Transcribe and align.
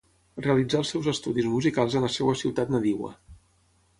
Realitzà 0.45 0.79
els 0.79 0.93
seus 0.93 1.09
estudis 1.11 1.49
musicals 1.51 1.99
en 1.99 2.05
la 2.07 2.11
seva 2.15 2.35
ciutat 2.41 2.75
nadiua. 2.77 3.13